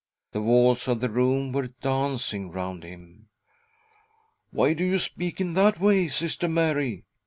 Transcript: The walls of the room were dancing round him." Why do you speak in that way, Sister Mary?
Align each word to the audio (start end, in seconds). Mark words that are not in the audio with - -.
The 0.31 0.41
walls 0.41 0.87
of 0.87 0.99
the 0.99 1.11
room 1.11 1.51
were 1.51 1.67
dancing 1.67 2.49
round 2.49 2.83
him." 2.83 3.29
Why 4.49 4.73
do 4.73 4.83
you 4.83 4.97
speak 4.97 5.39
in 5.39 5.53
that 5.53 5.79
way, 5.79 6.07
Sister 6.07 6.47
Mary? 6.49 7.05